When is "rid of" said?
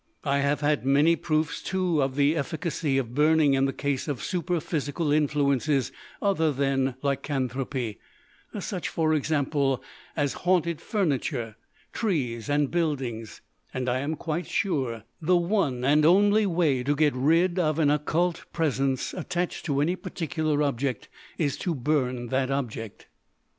17.13-17.77